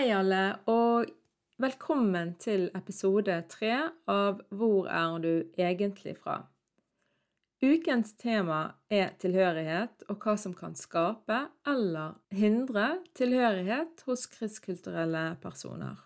[0.00, 1.10] Hei, alle, og
[1.60, 3.74] velkommen til episode tre
[4.08, 6.38] av Hvor er du egentlig fra?
[7.60, 16.00] Ukens tema er tilhørighet og hva som kan skape eller hindre tilhørighet hos kristkulturelle personer.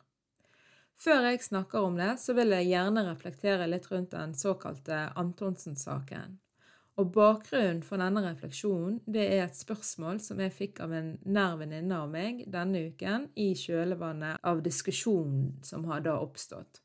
[0.98, 6.40] Før jeg snakker om det, så vil jeg gjerne reflektere litt rundt den såkalte Antonsen-saken.
[6.94, 11.56] Og bakgrunnen for denne refleksjonen det er et spørsmål som jeg fikk av en nær
[11.58, 16.84] venninne av meg denne uken i kjølvannet av diskusjonen som har da oppstått.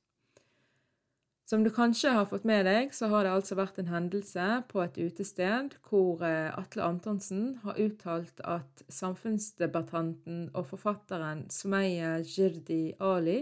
[1.49, 4.83] Som du kanskje har fått med deg, så har det altså vært en hendelse på
[4.83, 13.39] et utested hvor eh, Atle Antonsen har uttalt at samfunnsdebattanten og forfatteren Sumeya Jirdi Ali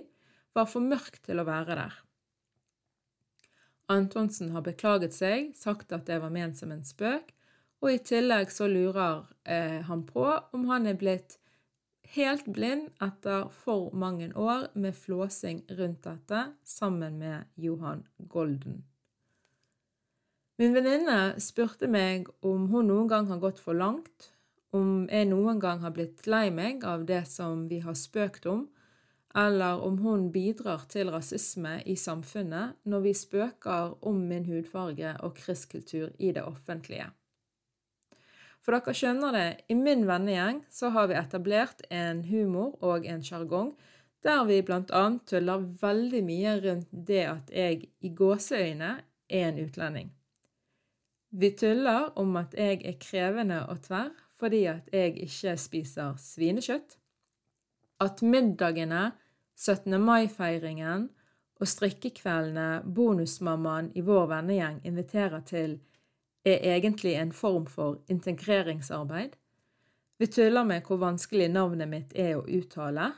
[0.56, 2.00] var for mørk til å være der.
[3.88, 7.32] Antonsen har beklaget seg, sagt at det var ment som en spøk,
[7.82, 11.38] og i tillegg så lurer eh, han på om han er blitt
[12.16, 18.84] helt blind etter for mange år med flåsing rundt dette sammen med Johan Golden.
[20.58, 24.32] Min venninne spurte meg om hun noen gang har gått for langt,
[24.74, 28.66] om jeg noen gang har blitt lei meg av det som vi har spøkt om,
[29.36, 35.36] eller om hun bidrar til rasisme i samfunnet når vi spøker om min hudfarge og
[35.38, 37.10] kristkultur i det offentlige.
[38.64, 43.24] For dere skjønner det, i min vennegjeng så har vi etablert en humor og en
[43.24, 43.76] sjargong
[44.26, 45.04] der vi bl.a.
[45.30, 48.90] tuller veldig mye rundt det at jeg i gåseøyne
[49.30, 50.10] er en utlending.
[51.30, 56.98] Vi tuller om at jeg er krevende og tverr fordi at jeg ikke spiser svinekjøtt.
[58.04, 59.12] At middagene
[59.58, 59.98] 17.
[59.98, 61.08] mai-feiringen
[61.58, 65.80] og strikkekveldene bonusmammaen i vår vennegjeng inviterer til,
[66.46, 69.34] er egentlig en form for integreringsarbeid.
[70.22, 73.10] Vi tuller med hvor vanskelig navnet mitt er å uttale.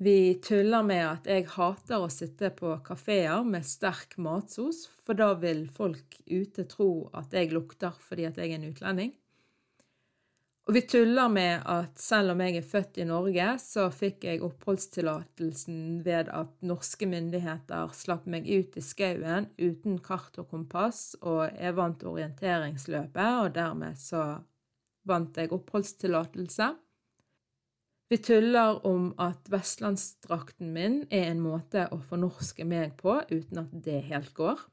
[0.00, 5.34] Vi tuller med at jeg hater å sitte på kafeer med sterk matsos, for da
[5.36, 9.12] vil folk ute tro at jeg lukter fordi at jeg er en utlending.
[10.68, 14.42] Og vi tuller med at selv om jeg er født i Norge, så fikk jeg
[14.44, 21.48] oppholdstillatelsen ved at norske myndigheter slapp meg ut i skauen uten kart og kompass, og
[21.56, 24.22] jeg vant orienteringsløpet, og dermed så
[25.08, 26.70] vant jeg oppholdstillatelse.
[28.10, 33.74] Vi tuller om at vestlandsdrakten min er en måte å fornorske meg på uten at
[33.86, 34.64] det helt går,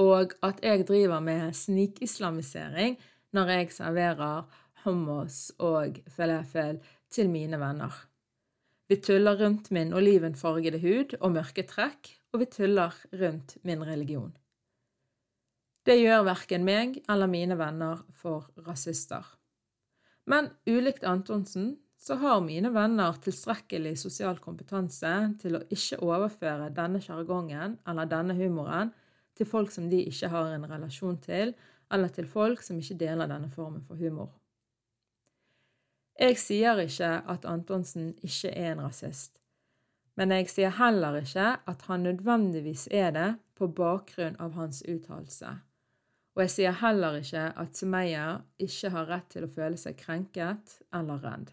[0.00, 2.96] og at jeg driver med snikislamisering
[3.36, 4.48] når jeg serverer
[4.86, 6.80] hummus og falafel
[7.12, 7.92] til mine venner.
[8.88, 14.30] Vi tuller rundt min olivenfargede hud og mørke trekk, og vi tuller rundt min religion.
[15.86, 19.26] Det gjør verken meg eller mine venner for rasister.
[20.26, 27.00] Men ulikt Antonsen så har mine venner tilstrekkelig sosial kompetanse til å ikke overføre denne
[27.02, 28.92] sjargongen eller denne humoren
[29.38, 31.54] til folk som de ikke har en relasjon til,
[31.92, 34.32] eller til folk som ikke deler denne formen for humor.
[36.16, 39.34] Jeg sier ikke at Antonsen ikke er en rasist,
[40.16, 45.58] men jeg sier heller ikke at han nødvendigvis er det på bakgrunn av hans uttalelse.
[46.36, 48.24] Og jeg sier heller ikke at Sumeya
[48.60, 51.52] ikke har rett til å føle seg krenket eller redd.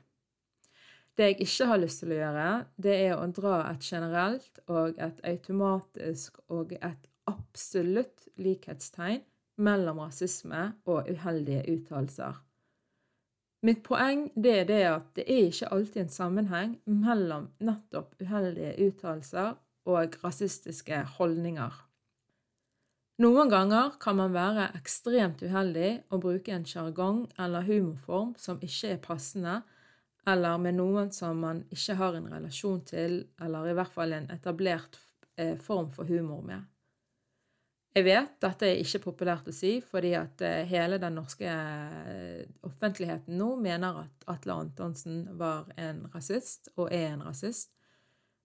[1.16, 2.48] Det jeg ikke har lyst til å gjøre,
[2.84, 9.22] det er å dra et generelt og et automatisk og et absolutt likhetstegn
[9.64, 12.40] mellom rasisme og uheldige uttalelser.
[13.64, 18.74] Mitt poeng det er det at det er ikke alltid en sammenheng mellom nettopp uheldige
[18.90, 19.54] uttalelser
[19.88, 21.72] og rasistiske holdninger.
[23.24, 28.98] Noen ganger kan man være ekstremt uheldig og bruke en sjargong eller humorform som ikke
[28.98, 29.62] er passende,
[30.28, 34.28] eller med noen som man ikke har en relasjon til, eller i hvert fall en
[34.34, 35.00] etablert
[35.38, 36.68] eh, form for humor med.
[37.94, 42.42] Jeg vet dette er ikke populært å si, fordi at eh, hele den norske eh,
[42.66, 47.70] offentligheten nå mener at Atle Antonsen var en rasist, og er en rasist.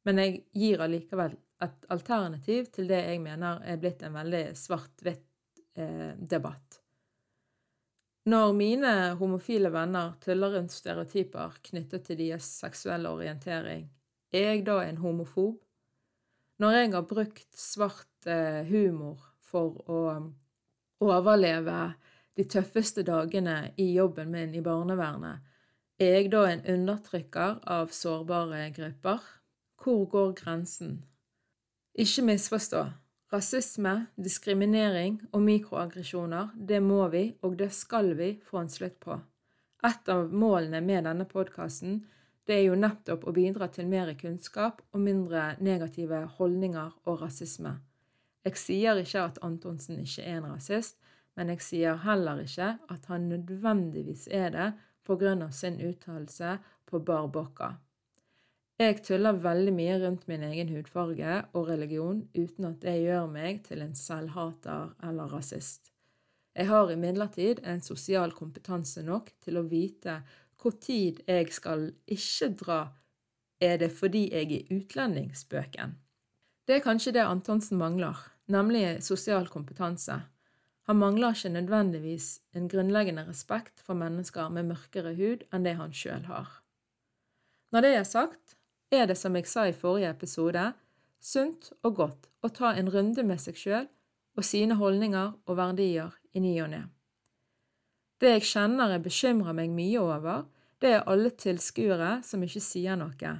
[0.05, 6.73] men jeg gir allikevel et alternativ til det jeg mener er blitt en veldig svart-hvitt-debatt.
[6.73, 6.79] Eh,
[8.29, 13.91] Når mine homofile venner tuller rundt stereotyper knyttet til deres seksuelle orientering,
[14.33, 15.57] er jeg da en homofob?
[16.61, 18.27] Når jeg har brukt svart
[18.69, 20.03] humor for å
[21.05, 21.81] overleve
[22.39, 25.45] de tøffeste dagene i jobben min i barnevernet,
[25.99, 29.23] er jeg da en undertrykker av sårbare grupper?
[29.83, 31.01] Hvor går grensen?
[31.99, 32.85] Ikke misforstå.
[33.33, 39.19] Rasisme, diskriminering og mikroaggresjoner, det må vi, og det skal vi, få en slutt på.
[39.85, 41.99] Et av målene med denne podkasten
[42.49, 47.75] det er jo nettopp å bidra til mer kunnskap og mindre negative holdninger og rasisme.
[48.47, 50.99] Jeg sier ikke at Antonsen ikke er en rasist,
[51.37, 54.71] men jeg sier heller ikke at han nødvendigvis er det
[55.07, 56.57] på grunn av sin uttalelse
[56.89, 57.77] på bar bocca.
[58.79, 63.65] Jeg tuller veldig mye rundt min egen hudfarge og religion uten at det gjør meg
[63.67, 65.91] til en selvhater eller rasist.
[66.55, 70.21] Jeg har imidlertid en sosial kompetanse nok til å vite
[70.59, 72.79] hvor tid jeg skal ikke dra
[73.63, 75.97] er det fordi jeg er utlending, spøken.
[76.69, 78.19] Det er kanskje det Antonsen mangler,
[78.53, 80.19] nemlig sosial kompetanse.
[80.85, 85.95] Han mangler ikke nødvendigvis en grunnleggende respekt for mennesker med mørkere hud enn det han
[85.97, 86.51] sjøl har.
[87.73, 88.57] Når det er sagt,
[88.93, 90.73] er det, som jeg sa i forrige episode,
[91.21, 93.89] sunt og godt å ta en runde med seg sjøl
[94.37, 96.83] og sine holdninger og verdier i ny og ne.
[98.21, 100.45] Det jeg kjenner jeg bekymrer meg mye over,
[100.85, 103.39] det er alle tilskuere som ikke sier noe.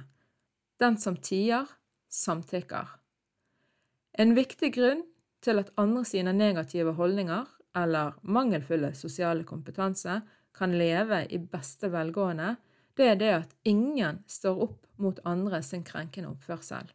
[0.81, 1.69] Den som tier,
[2.09, 2.98] samtykker.
[4.17, 5.03] En viktig grunn
[5.45, 7.47] til at andre sine negative holdninger
[7.77, 10.21] eller mangelfulle sosiale kompetanse
[10.57, 12.55] kan leve i beste velgående,
[12.97, 16.89] det er det at ingen står opp mot andre sin krenkende oppførsel.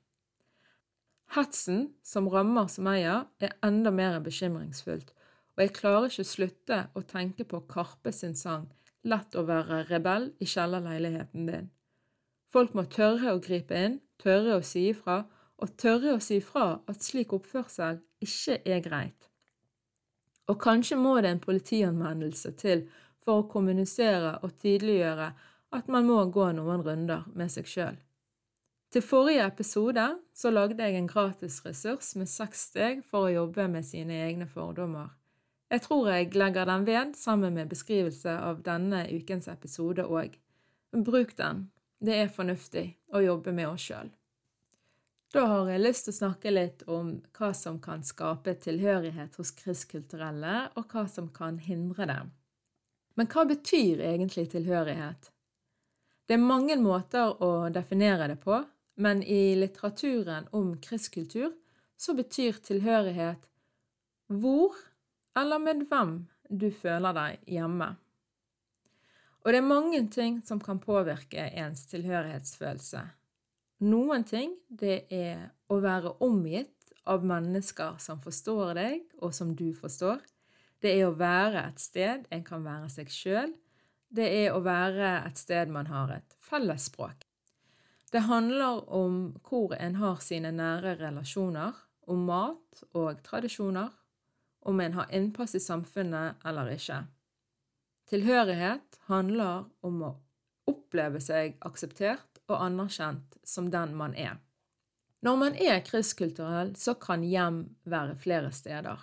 [1.35, 5.15] Hetsen som rammer Sumaya, er enda mer bekymringsfullt,
[5.57, 8.69] og jeg klarer ikke å slutte å tenke på Karpe sin sang
[9.05, 11.67] Lett å være rebell i kjellerleiligheten din.
[12.49, 15.25] Folk må tørre å gripe inn, tørre å si ifra,
[15.65, 19.31] og tørre å si fra at slik oppførsel ikke er greit.
[20.53, 22.85] Og kanskje må det en politianmeldelse til
[23.25, 25.31] for å kommunisere og tydeliggjøre
[25.75, 27.97] at man må gå noen runder med seg sjøl.
[28.93, 30.05] Til forrige episode
[30.37, 34.47] så lagde jeg en gratis ressurs med seks steg for å jobbe med sine egne
[34.47, 35.09] fordommer.
[35.73, 40.37] Jeg tror jeg legger den ved sammen med beskrivelse av denne ukens episode òg.
[40.95, 41.71] Bruk den.
[42.05, 42.85] Det er fornuftig
[43.17, 44.13] å jobbe med oss sjøl.
[45.35, 49.51] Da har jeg lyst til å snakke litt om hva som kan skape tilhørighet hos
[49.59, 52.21] kristkulturelle, og hva som kan hindre det.
[53.19, 55.33] Men hva betyr egentlig tilhørighet?
[56.31, 58.61] Det er mange måter å definere det på,
[59.03, 61.51] men i litteraturen om kristkultur
[61.99, 63.51] så betyr tilhørighet
[64.31, 64.79] hvor
[65.35, 66.15] eller med hvem
[66.47, 67.91] du føler deg hjemme.
[69.43, 73.03] Og det er mange ting som kan påvirke ens tilhørighetsfølelse.
[73.85, 79.75] Noen ting det er å være omgitt av mennesker som forstår deg, og som du
[79.77, 80.23] forstår.
[80.81, 83.53] Det er å være et sted en kan være seg sjøl,
[84.15, 87.27] det er å være et sted man har et fellesspråk.
[88.15, 91.75] Det handler om hvor en har sine nære relasjoner,
[92.07, 93.91] om mat og tradisjoner,
[94.65, 97.03] om en har innpass i samfunnet eller ikke.
[98.09, 100.13] Tilhørighet handler om å
[100.71, 104.37] oppleve seg akseptert og anerkjent som den man er.
[105.25, 109.01] Når man er krysskulturell, så kan hjem være flere steder.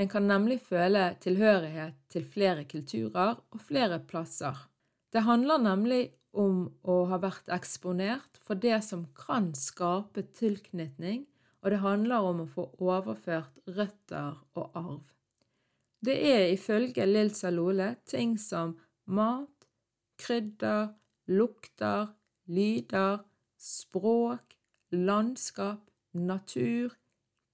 [0.00, 4.56] En kan nemlig føle tilhørighet til flere kulturer og flere plasser.
[5.12, 11.26] Det handler nemlig om å ha vært eksponert for det som kan skape tilknytning,
[11.62, 15.02] og det handler om å få overført røtter og arv.
[16.02, 18.72] Det er ifølge Lill Salole ting som
[19.06, 19.68] mat,
[20.18, 20.96] krydder,
[21.30, 22.08] lukter,
[22.46, 23.18] lyder,
[23.58, 24.56] språk,
[24.90, 26.96] landskap, natur,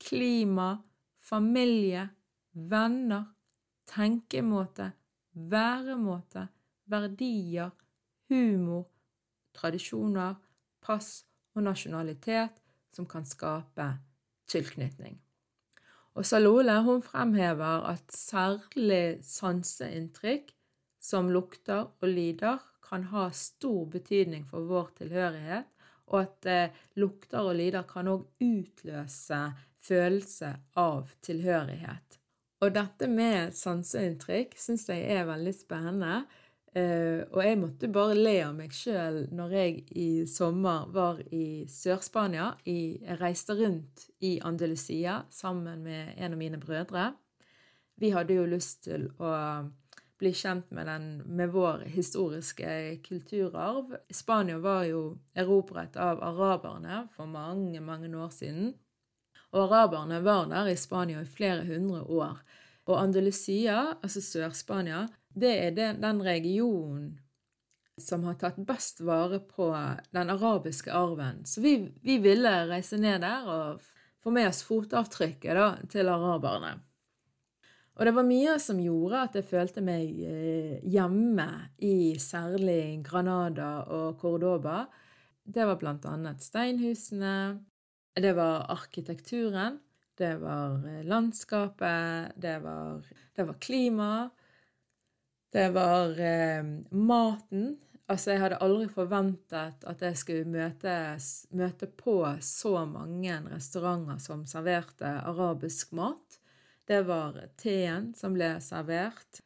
[0.00, 0.78] klima,
[1.20, 2.08] familie,
[2.52, 3.24] venner,
[3.86, 4.92] tenkemåte,
[5.32, 6.48] væremåte,
[6.86, 7.70] verdier,
[8.28, 8.88] humor,
[9.54, 10.34] tradisjoner,
[10.80, 12.60] pass og nasjonalitet
[12.94, 13.88] som kan skape
[14.48, 15.18] tilknytning.
[16.18, 20.50] Og Salole hun fremhever at særlig sanseinntrykk
[21.00, 25.68] som lukter og lyder kan ha stor betydning for vår tilhørighet,
[26.08, 29.42] og at eh, lukter og lyder kan òg utløse
[29.84, 32.18] følelse av tilhørighet.
[32.64, 36.22] Og dette med sanseinntrykk syns jeg er veldig spennende.
[36.76, 41.64] Uh, og jeg måtte bare le av meg sjøl når jeg i sommer var i
[41.70, 42.50] Sør-Spania.
[42.68, 47.12] Jeg reiste rundt i Andalusia sammen med en av mine brødre.
[47.98, 49.32] Vi hadde jo lyst til å
[50.18, 53.96] bli kjent med, den, med vår historiske kulturarv.
[54.10, 55.02] Spania var jo
[55.38, 58.72] erobret av araberne for mange, mange år siden.
[59.54, 62.42] Og araberne var der i Spania i flere hundre år.
[62.88, 67.18] Og Andalusia, altså Sør-Spania, det er den, den regionen
[67.98, 69.70] som har tatt best vare på
[70.14, 71.44] den arabiske arven.
[71.46, 73.82] Så vi, vi ville reise ned der og
[74.22, 76.78] få med oss fotavtrykket da, til araberne.
[77.98, 81.48] Og det var mye som gjorde at jeg følte meg eh, hjemme
[81.82, 84.84] i særlig Granada og Cordoba.
[85.42, 87.58] Det var blant annet steinhusene,
[88.14, 89.80] det var arkitekturen,
[90.14, 93.02] det var eh, landskapet, det var,
[93.34, 94.28] var klima,
[95.50, 96.62] det var eh,
[96.94, 97.78] maten.
[98.08, 100.94] Altså, jeg hadde aldri forventet at jeg skulle møte,
[101.50, 106.37] møte på så mange restauranter som serverte arabisk mat.
[106.88, 109.42] Det var teen som ble servert.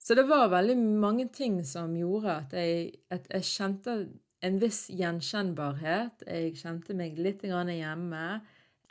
[0.00, 3.96] Så det var veldig mange ting som gjorde at jeg, at jeg kjente
[4.40, 6.24] en viss gjenkjennbarhet.
[6.24, 8.40] Jeg kjente meg litt hjemme.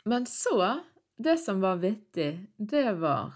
[0.06, 0.78] Men så,
[1.18, 3.34] det som var vittig, det var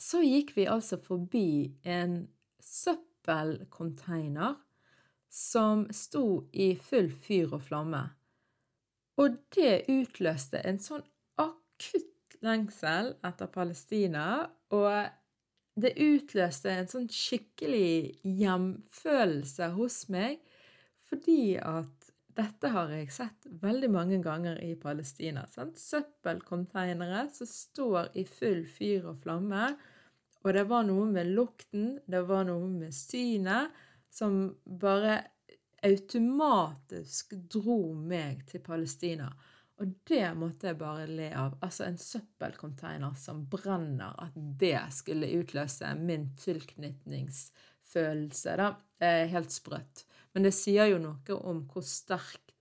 [0.00, 2.28] Så gikk vi altså forbi en
[2.64, 4.54] søppelcontainer
[5.28, 8.00] som sto i full fyr og flamme.
[9.20, 11.04] Og det utløste en sånn
[11.36, 12.08] akutt
[12.44, 14.26] lengsel etter Palestina,
[14.72, 20.40] og det utløste en sånn skikkelig hjemfølelse hos meg,
[21.10, 25.44] fordi at dette har jeg sett veldig mange ganger i Palestina.
[25.50, 25.78] Sant?
[25.80, 29.72] Søppelcontainere som står i full fyr og flamme,
[30.40, 33.74] og det var noe med lukten, det var noe med synet,
[34.10, 35.18] som bare
[35.86, 39.28] automatisk dro meg til Palestina.
[39.80, 41.54] Og det måtte jeg bare le av.
[41.64, 48.56] Altså en søppelcontainer som brenner, at det skulle utløse min tilknytningsfølelse.
[48.60, 48.74] Da.
[49.32, 50.04] Helt sprøtt.
[50.34, 52.52] Men det sier jo noe om hvor sterkt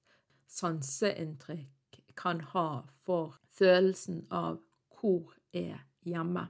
[0.50, 4.60] sanseinntrykk kan ha for følelsen av
[5.00, 6.48] hvor er hjemme.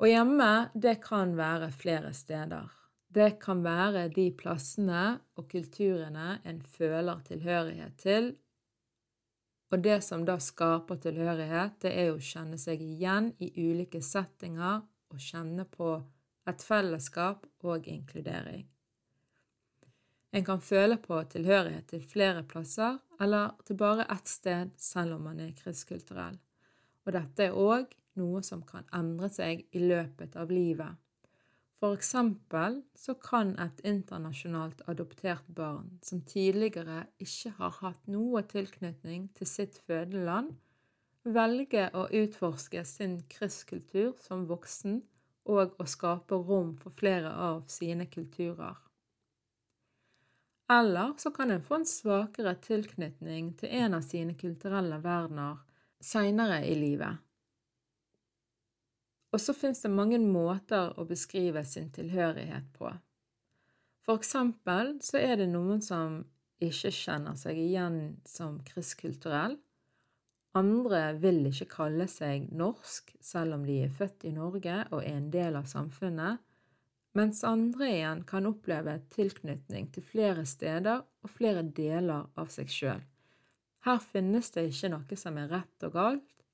[0.00, 2.68] Og hjemme, det kan være flere steder.
[3.10, 8.30] Det kan være de plassene og kulturene en føler tilhørighet til.
[9.70, 14.82] Og det som da skaper tilhørighet, det er å kjenne seg igjen i ulike settinger
[15.10, 15.94] og kjenne på
[16.50, 18.66] et fellesskap og inkludering.
[20.30, 25.26] En kan føle på tilhørighet til flere plasser eller til bare ett sted selv om
[25.26, 26.38] man er kristkulturell.
[27.06, 30.98] Og dette er òg noe som kan endre seg i løpet av livet.
[31.80, 39.30] For eksempel så kan et internasjonalt adoptert barn som tidligere ikke har hatt noe tilknytning
[39.38, 40.52] til sitt fødeland,
[41.24, 45.00] velge å utforske sin krysskultur som voksen
[45.48, 48.76] og å skape rom for flere av sine kulturer.
[50.70, 55.64] Eller så kan en få en svakere tilknytning til en av sine kulturelle verdener
[56.00, 57.24] seinere i livet,
[59.30, 62.90] og så finnes det mange måter å beskrive sin tilhørighet på.
[64.06, 66.22] For eksempel så er det noen som
[66.60, 69.56] ikke kjenner seg igjen som kristkulturell.
[70.58, 75.14] Andre vil ikke kalle seg norsk, selv om de er født i Norge og er
[75.14, 76.40] en del av samfunnet,
[77.14, 83.02] mens andre igjen kan oppleve tilknytning til flere steder og flere deler av seg sjøl.
[83.86, 86.46] Her finnes det ikke noe som er rett og galt,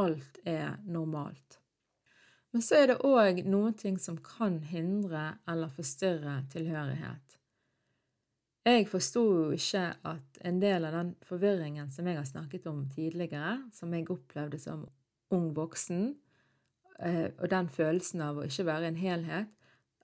[0.00, 1.61] alt er normalt.
[2.52, 7.38] Men så er det òg noen ting som kan hindre eller forstyrre tilhørighet.
[8.62, 12.84] Jeg forsto jo ikke at en del av den forvirringen som jeg har snakket om
[12.92, 14.84] tidligere, som jeg opplevde som
[15.34, 16.12] ung voksen,
[17.00, 19.50] eh, og den følelsen av å ikke være en helhet,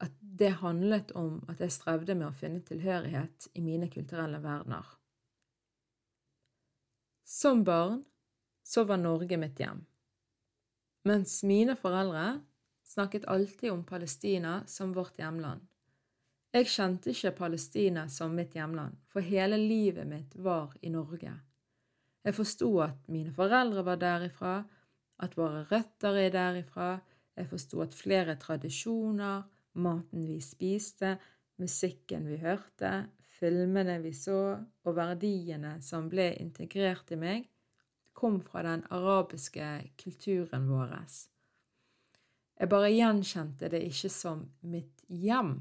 [0.01, 4.89] at det handlet om at jeg strevde med å finne tilhørighet i mine kulturelle verdener.
[7.29, 8.01] Som barn
[8.65, 9.85] så var Norge mitt hjem
[11.09, 12.39] mens mine foreldre
[12.85, 15.65] snakket alltid om Palestina som vårt hjemland.
[16.53, 21.35] Jeg kjente ikke Palestina som mitt hjemland, for hele livet mitt var i Norge.
[22.25, 24.55] Jeg forsto at mine foreldre var derifra,
[25.21, 26.97] at våre røtter er derifra,
[27.37, 29.45] jeg forsto at flere tradisjoner,
[29.79, 31.17] maten vi spiste,
[31.61, 37.47] musikken vi hørte, filmene vi så, og verdiene som ble integrert i meg,
[38.19, 39.67] kom fra den arabiske
[40.03, 40.95] kulturen vår.
[42.59, 45.61] Jeg bare gjenkjente det ikke som mitt hjem,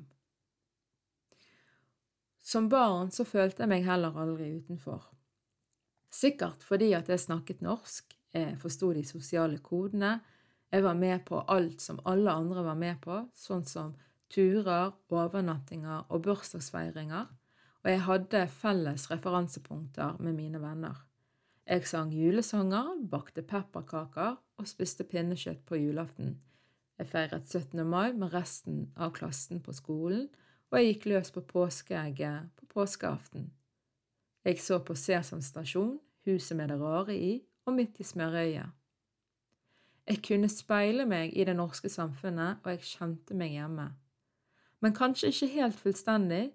[2.47, 5.01] Som barn så følte jeg meg heller aldri utenfor.
[6.07, 10.13] Sikkert fordi at jeg snakket norsk, jeg forsto de sosiale kodene,
[10.71, 13.91] jeg var med på alt som alle andre var med på, sånn som
[14.31, 17.27] turer, overnattinger og bursdagsfeiringer,
[17.83, 21.03] og jeg hadde felles referansepunkter med mine venner.
[21.67, 26.37] Jeg sang julesanger, bakte pepperkaker og spiste pinnekjøtt på julaften.
[26.95, 27.81] Jeg feiret 17.
[27.83, 30.29] mai med resten av klassen på skolen,
[30.71, 33.49] og jeg gikk løs på påskeegget på påskeaften.
[34.47, 35.97] Jeg så på Sesam stasjon,
[36.27, 38.71] Huset med det rare i og Midt i smørøyet.
[40.07, 43.89] Jeg kunne speile meg i det norske samfunnet, og jeg kjente meg hjemme.
[44.79, 46.45] Men kanskje ikke helt fullstendig,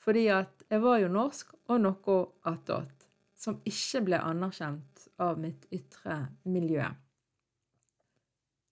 [0.00, 2.18] fordi at jeg var jo norsk og noe
[2.48, 3.03] attåt,
[3.36, 6.86] som ikke ble anerkjent av mitt ytre miljø.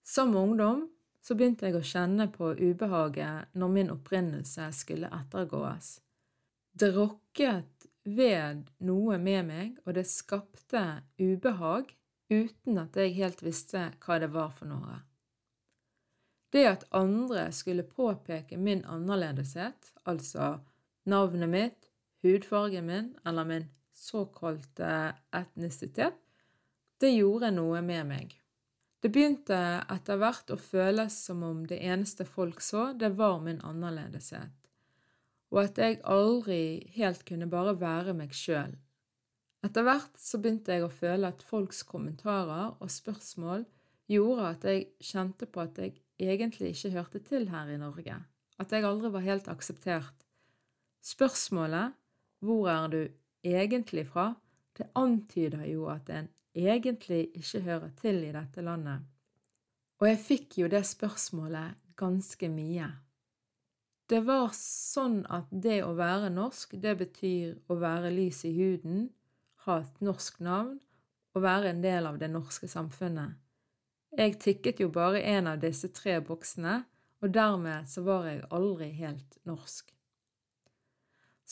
[0.03, 0.89] Som ungdom
[1.23, 6.01] så begynte jeg å kjenne på ubehaget når min opprinnelse skulle ettergås.
[6.73, 11.93] Det rokket ved noe med meg, og det skapte ubehag
[12.33, 14.99] uten at jeg helt visste hva det var for noe.
[16.53, 20.59] Det at andre skulle påpeke min annerledeshet, altså
[21.09, 21.89] navnet mitt,
[22.23, 23.71] hudfargen min eller min
[24.03, 26.19] såkalte etnisitet,
[27.01, 28.35] det gjorde noe med meg.
[29.03, 29.57] Det begynte
[29.91, 34.55] etter hvert å føles som om det eneste folk så, det var min annerledeshet,
[35.51, 36.63] og at jeg aldri
[36.95, 38.77] helt kunne bare være meg sjøl,
[39.63, 43.63] etter hvert så begynte jeg å føle at folks kommentarer og spørsmål
[44.11, 48.17] gjorde at jeg kjente på at jeg egentlig ikke hørte til her i Norge,
[48.59, 50.27] at jeg aldri var helt akseptert.
[51.03, 51.95] Spørsmålet
[52.43, 53.03] 'Hvor er du
[53.43, 54.35] egentlig fra?'
[54.79, 59.01] det antyder jo at en egentlig ikke hører til i dette landet.
[60.01, 62.89] Og jeg fikk jo det spørsmålet ganske mye.
[64.11, 69.11] Det var sånn at det å være norsk, det betyr å være lys i huden,
[69.65, 70.81] ha et norsk navn
[71.33, 73.39] og være en del av det norske samfunnet.
[74.19, 76.83] Jeg tikket jo bare en av disse tre boksene,
[77.23, 79.95] og dermed så var jeg aldri helt norsk.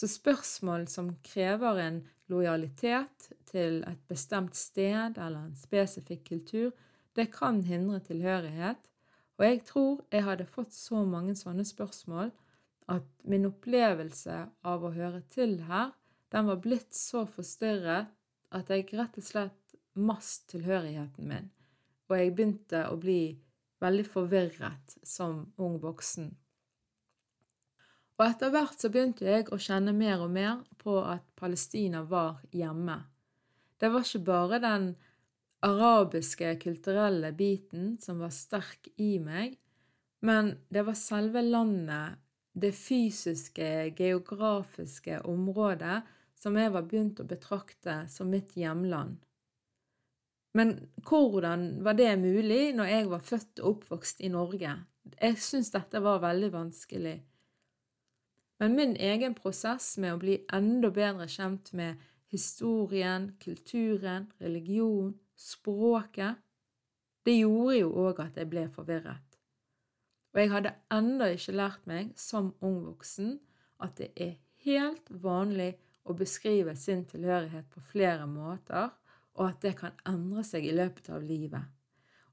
[0.01, 1.97] Så spørsmål som krever en
[2.33, 6.71] lojalitet til et bestemt sted eller en spesifikk kultur,
[7.13, 8.81] det kan hindre tilhørighet,
[9.37, 12.33] og jeg tror jeg hadde fått så mange sånne spørsmål
[12.89, 14.39] at min opplevelse
[14.73, 15.93] av å høre til her
[16.33, 18.09] den var blitt så forstyrret
[18.57, 21.53] at jeg rett og slett mast tilhørigheten min,
[22.09, 23.35] og jeg begynte å bli
[23.85, 26.33] veldig forvirret som ung voksen.
[28.21, 32.43] Og etter hvert så begynte jeg å kjenne mer og mer på at Palestina var
[32.53, 32.99] hjemme.
[33.81, 34.91] Det var ikke bare den
[35.65, 39.57] arabiske kulturelle biten som var sterk i meg,
[40.21, 42.21] men det var selve landet,
[42.53, 46.03] det fysiske, geografiske området
[46.37, 49.17] som jeg var begynt å betrakte som mitt hjemland.
[50.53, 50.77] Men
[51.09, 54.77] hvordan var det mulig når jeg var født og oppvokst i Norge?
[55.17, 57.17] Jeg syns dette var veldig vanskelig.
[58.61, 66.37] Men min egen prosess med å bli enda bedre kjent med historien, kulturen, religion, språket,
[67.25, 69.39] det gjorde jo òg at jeg ble forvirret.
[70.31, 73.39] Og jeg hadde ennå ikke lært meg som ung voksen
[73.81, 75.73] at det er helt vanlig
[76.05, 78.93] å beskrive sin tilhørighet på flere måter,
[79.41, 81.65] og at det kan endre seg i løpet av livet.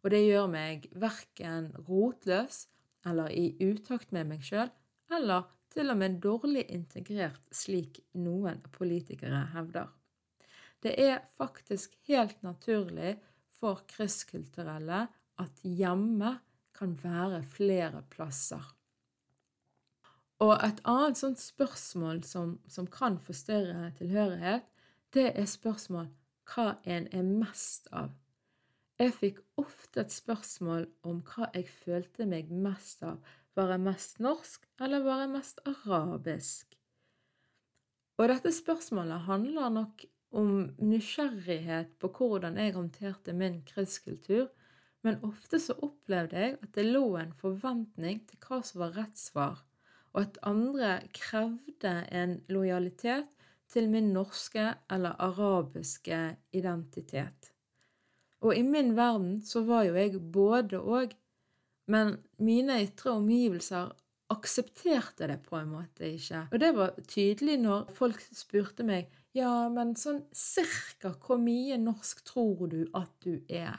[0.04, 2.66] Og det gjør meg verken rotløs
[3.08, 4.70] eller i utakt med meg sjøl,
[5.13, 9.92] eller til og med dårlig integrert, slik noen politikere hevder.
[10.82, 13.18] Det er faktisk helt naturlig
[13.60, 15.06] for krysskulturelle
[15.38, 16.38] at hjemme
[16.78, 18.63] kan være flere plasser.
[20.42, 24.66] Og et annet sånt spørsmål som, som kan forstyrre tilhørighet,
[25.13, 26.10] det er spørsmål
[26.48, 28.13] hva en er mest av.
[28.98, 33.18] Jeg fikk ofte et spørsmål om hva jeg følte meg mest av.
[33.58, 36.78] Var jeg mest norsk, eller var jeg mest arabisk?
[38.17, 40.06] Og dette spørsmålet handler nok
[40.38, 44.50] om nysgjerrighet på hvordan jeg håndterte min krysskultur,
[45.06, 49.17] men ofte så opplevde jeg at det lå en forventning til hva som var rett
[49.17, 49.63] svar
[50.17, 53.28] og at andre krevde en lojalitet
[53.70, 57.52] til min norske eller arabiske identitet.
[58.41, 61.13] Og i min verden så var jo jeg både og,
[61.91, 63.93] men mine ytre omgivelser
[64.34, 66.47] aksepterte det på en måte ikke.
[66.52, 72.23] Og det var tydelig når folk spurte meg ja, men sånn cirka hvor mye norsk
[72.28, 73.78] tror du at du er?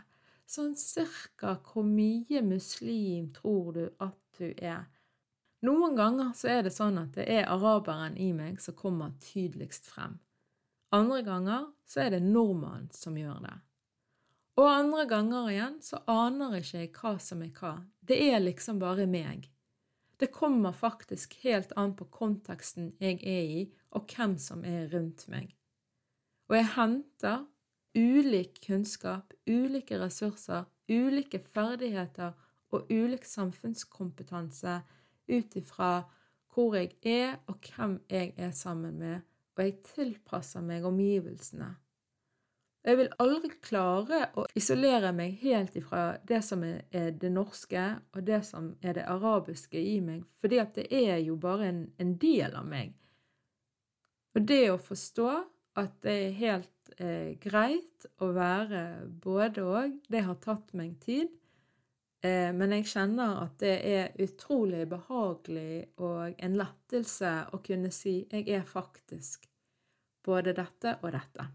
[0.49, 4.87] Sånn cirka hvor mye muslim tror du at du er?
[5.67, 9.91] Noen ganger så er det sånn at det er araberen i meg som kommer tydeligst
[9.91, 10.21] frem.
[10.95, 13.57] Andre ganger så er det nordmannen som gjør det.
[14.59, 17.77] Og andre ganger igjen så aner ikke jeg hva som er hva.
[18.03, 19.47] Det er liksom bare meg.
[20.19, 23.61] Det kommer faktisk helt an på konteksten jeg er i,
[23.95, 25.55] og hvem som er rundt meg.
[26.51, 27.47] Og jeg henter
[27.95, 32.35] ulik kunnskap, ulike ressurser, ulike ferdigheter
[32.75, 34.81] og ulik samfunnskompetanse
[35.29, 35.93] ut ifra
[36.51, 39.21] hvor jeg er og hvem jeg er sammen med,
[39.55, 41.77] og jeg tilpasser meg omgivelsene.
[42.87, 48.23] Jeg vil aldri klare å isolere meg helt ifra det som er det norske og
[48.25, 52.15] det som er det arabiske i meg, fordi at det er jo bare en, en
[52.23, 52.95] del av meg.
[54.39, 55.29] Og det å forstå
[55.83, 58.83] at det er helt eh, greit å være
[59.23, 61.35] både og, det har tatt meg tid.
[62.23, 68.21] Eh, men jeg kjenner at det er utrolig behagelig og en lettelse å kunne si
[68.31, 69.49] 'jeg er faktisk'
[70.25, 71.47] både dette og dette.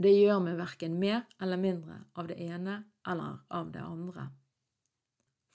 [0.00, 4.30] Det gjør meg verken mer eller mindre av det ene eller av det andre.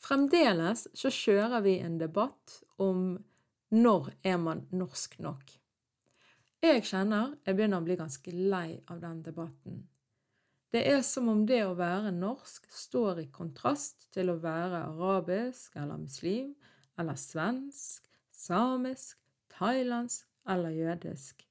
[0.05, 3.15] Fremdeles så kjører vi en debatt om
[3.73, 5.49] når er man norsk nok.
[6.62, 9.81] Jeg kjenner jeg begynner å bli ganske lei av den debatten.
[10.73, 15.73] Det er som om det å være norsk står i kontrast til å være arabisk
[15.79, 16.53] eller muslim
[16.99, 19.17] eller svensk, samisk,
[19.58, 21.45] thailandsk eller jødisk.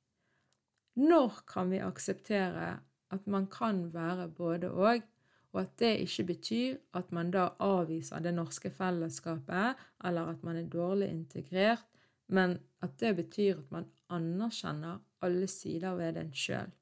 [0.95, 2.79] Når kan vi akseptere
[3.15, 5.03] at man kan være både og,
[5.55, 10.57] og at det ikke betyr at man da avviser det norske fellesskapet, eller at man
[10.59, 11.85] er dårlig integrert,
[12.27, 16.73] men at det betyr at man anerkjenner alle sider ved en sjøl.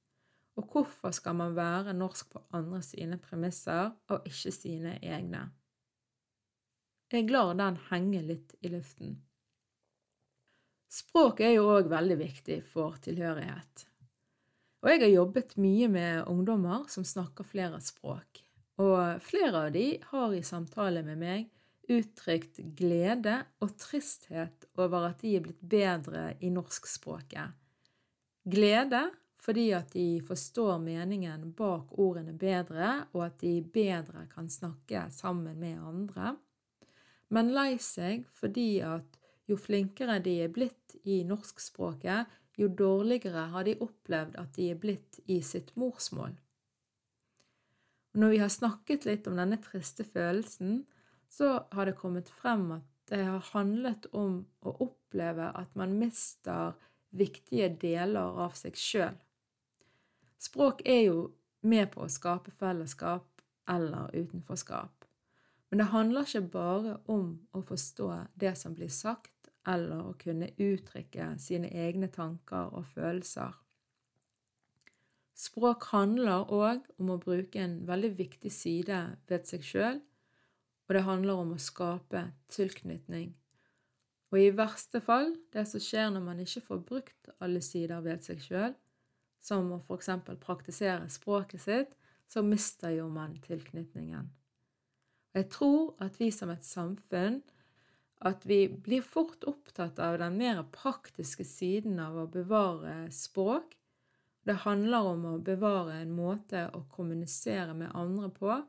[0.57, 5.47] Og hvorfor skal man være norsk på andre sine premisser og ikke sine egne?
[7.13, 9.19] Jeg lar den henge litt i luften.
[10.93, 13.87] Språk er jo òg veldig viktig for tilhørighet.
[14.83, 18.43] Og jeg har jobbet mye med ungdommer som snakker flere språk.
[18.83, 21.49] Og flere av de har i samtale med meg
[21.93, 27.55] uttrykt glede og tristhet over at de er blitt bedre i norskspråket.
[28.43, 29.09] Glede
[29.43, 35.59] fordi at de forstår meningen bak ordene bedre, og at de bedre kan snakke sammen
[35.59, 36.37] med andre.
[37.35, 39.19] Men lei seg fordi at
[39.51, 44.81] jo flinkere de er blitt i norskspråket, jo dårligere har de opplevd at de er
[44.81, 46.35] blitt i sitt morsmål.
[48.13, 50.83] Og når vi har snakket litt om denne triste følelsen,
[51.33, 56.75] så har det kommet frem at det har handlet om å oppleve at man mister
[57.13, 59.17] viktige deler av seg sjøl.
[60.41, 61.19] Språk er jo
[61.63, 65.05] med på å skape fellesskap eller utenforskap.
[65.71, 70.51] Men det handler ikke bare om å forstå det som blir sagt, eller å kunne
[70.59, 73.55] uttrykke sine egne tanker og følelser.
[75.39, 78.99] Språk handler òg om å bruke en veldig viktig side
[79.31, 80.03] ved seg sjøl,
[80.87, 83.33] og det handler om å skape tilknytning.
[84.33, 88.25] Og i verste fall, det som skjer når man ikke får brukt alle sider ved
[88.25, 88.77] seg sjøl,
[89.43, 91.97] som å eksempel praktisere språket sitt,
[92.29, 94.31] så mister jo man tilknytningen.
[95.33, 97.41] Og jeg tror at vi som et samfunn
[98.23, 103.75] at vi blir fort opptatt av den mer praktiske siden av å bevare språk.
[104.47, 108.61] Det handler om å bevare en måte å kommunisere med andre på,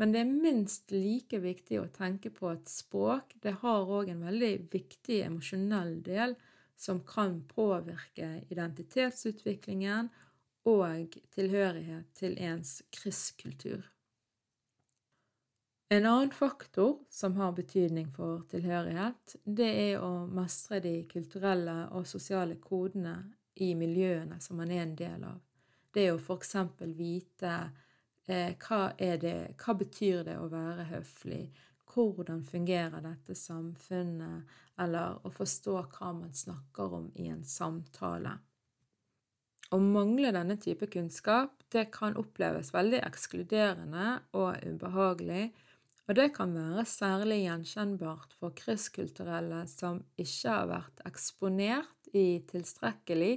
[0.00, 4.24] men det er minst like viktig å tenke på at språk det har òg en
[4.24, 6.34] veldig viktig emosjonell del
[6.80, 10.08] som kan påvirke identitetsutviklingen
[10.70, 13.84] og tilhørighet til ens krysskultur.
[15.92, 22.04] En annen faktor som har betydning for tilhørighet, det er å mestre de kulturelle og
[22.06, 23.16] sosiale kodene
[23.58, 25.40] i miljøene som man er en del av.
[25.90, 27.54] Det er å eksempel vite
[28.30, 31.40] eh, hva, det, hva betyr det å være høflig,
[31.90, 34.46] hvordan fungerer dette samfunnet,
[34.78, 38.36] eller å forstå hva man snakker om i en samtale.
[39.74, 44.06] Å mangle denne type kunnskap det kan oppleves veldig ekskluderende
[44.38, 45.50] og ubehagelig,
[46.10, 53.36] og det kan være særlig gjenkjennbart for krysskulturelle som ikke har vært eksponert i tilstrekkelig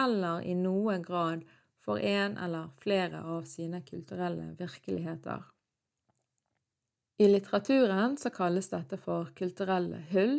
[0.00, 1.42] eller i noen grad
[1.84, 5.44] for en eller flere av sine kulturelle virkeligheter.
[7.20, 10.38] I litteraturen så kalles dette for kulturelle hull,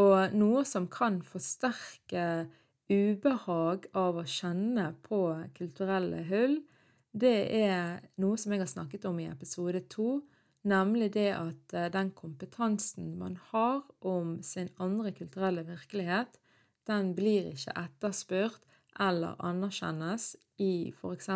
[0.00, 2.50] og noe som kan forsterke
[2.92, 5.24] ubehag av å kjenne på
[5.56, 6.60] kulturelle hull,
[7.12, 10.20] det er noe som jeg har snakket om i episode to,
[10.68, 16.38] nemlig det at eh, den kompetansen man har om sin andre kulturelle virkelighet,
[16.86, 18.60] den blir ikke etterspurt
[19.00, 21.30] eller anerkjennes i f.eks.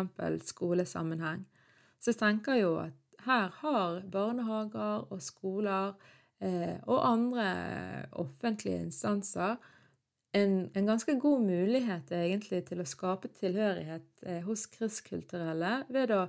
[0.51, 1.45] skolesammenheng.
[1.99, 5.95] Så jeg tenker jo at her har barnehager og skoler
[6.39, 7.47] eh, og andre
[8.11, 9.57] offentlige instanser
[10.37, 16.25] en, en, ganske god mulighet egentlig til å skape tilhørighet eh, hos kristkulturelle ved å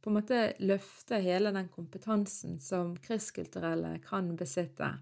[0.00, 4.92] på en måte løfte hele den kompetansen som kristkulturelle kan besitte.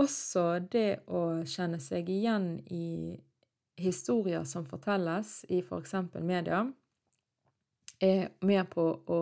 [0.00, 3.18] Også det å kjenne seg igjen i
[3.80, 5.96] historier som fortelles i f.eks.
[6.12, 6.64] For media,
[8.02, 9.20] er med på å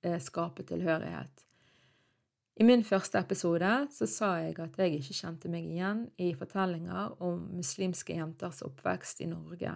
[0.00, 1.42] eh, skape tilhørighet.
[2.56, 7.18] I min første episode så sa jeg at jeg ikke kjente meg igjen i fortellinger
[7.20, 9.74] om muslimske jenters oppvekst i Norge.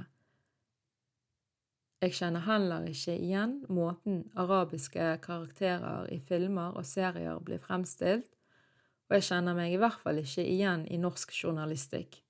[2.01, 8.31] Jeg kjenner heller ikke igjen måten arabiske karakterer i filmer og serier blir fremstilt,
[9.11, 12.23] og jeg kjenner meg i hvert fall ikke igjen i norsk journalistikk.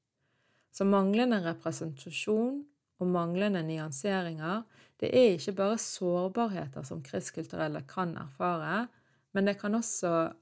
[0.74, 2.64] Så manglende representasjon
[2.98, 4.64] og manglende nyanseringer,
[4.98, 8.88] det er ikke bare sårbarheter som kristkulturelle kan erfare,
[9.30, 10.32] men det kan også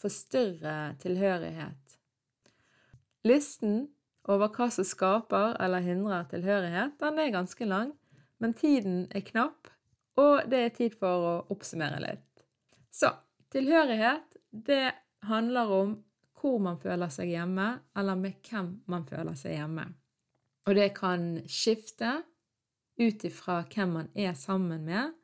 [0.00, 1.98] forstyrre tilhørighet.
[3.28, 3.88] Listen
[4.24, 7.92] over hva som skaper eller hindrer tilhørighet, den er ganske lang,
[8.42, 9.70] men tiden er knapp,
[10.18, 12.44] og det er tid for å oppsummere litt.
[12.90, 13.10] Så
[13.54, 14.92] tilhørighet, det
[15.28, 15.96] handler om
[16.38, 19.86] hvor man føler seg hjemme, eller med hvem man føler seg hjemme.
[20.68, 22.20] Og det kan skifte
[22.98, 25.14] ut ifra hvem man er sammen med.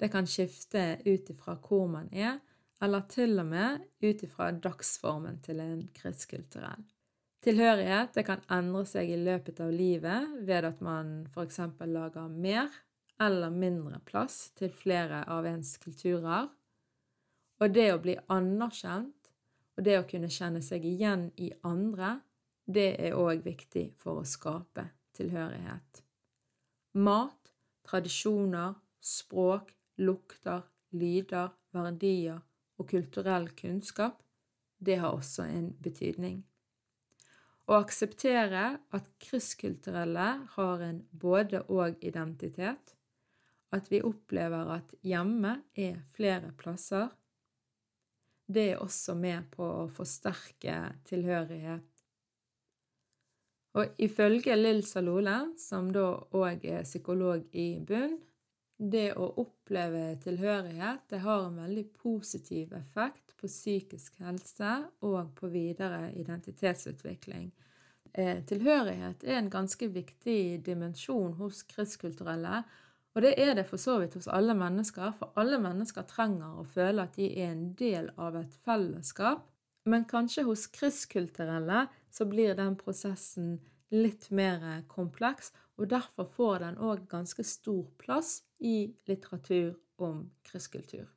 [0.00, 2.40] Det kan skifte ut ifra hvor man er,
[2.80, 6.84] eller til og med ut ifra dagsformen til en kristkulturell.
[7.40, 11.60] Tilhørighet det kan endre seg i løpet av livet ved at man f.eks.
[11.88, 12.68] lager mer
[13.20, 16.50] eller mindre plass til flere av ens kulturer.
[17.60, 19.30] Og det å bli anerkjent
[19.76, 22.18] og det å kunne kjenne seg igjen i andre,
[22.68, 26.02] det er òg viktig for å skape tilhørighet.
[27.00, 27.52] Mat,
[27.88, 29.72] tradisjoner, språk,
[30.04, 32.40] lukter, lyder, verdier
[32.76, 34.20] og kulturell kunnskap,
[34.76, 36.42] det har også en betydning.
[37.70, 42.96] Å akseptere at krysskulturelle har en både-og-identitet,
[43.70, 47.12] at vi opplever at hjemme er flere plasser,
[48.50, 51.86] det er også med på å forsterke tilhørighet.
[53.78, 58.18] Og ifølge Lill Salole, som da òg er psykolog i bunn,
[58.80, 65.50] det å oppleve tilhørighet det har en veldig positiv effekt på psykisk helse og på
[65.52, 67.50] videre identitetsutvikling.
[68.12, 72.62] Eh, tilhørighet er en ganske viktig dimensjon hos kristkulturelle,
[73.14, 76.66] og det er det for så vidt hos alle mennesker, for alle mennesker trenger å
[76.66, 79.44] føle at de er en del av et fellesskap.
[79.84, 83.58] Men kanskje hos kristkulturelle så blir den prosessen
[83.90, 91.08] litt mer kompleks, og derfor får den òg ganske stor plass i litteratur om krysskultur.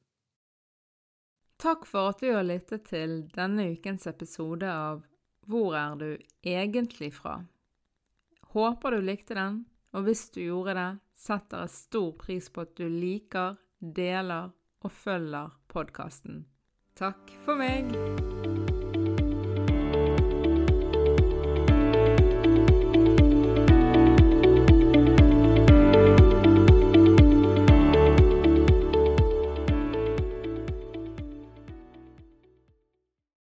[1.63, 5.03] Takk for at du har lyttet til denne ukens episode av
[5.47, 6.09] Hvor er du
[6.43, 7.37] egentlig fra?
[8.53, 12.75] Håper du likte den, og hvis du gjorde det, setter jeg stor pris på at
[12.79, 14.51] du liker, deler
[14.83, 16.43] og følger podkasten.
[16.99, 18.62] Takk for meg!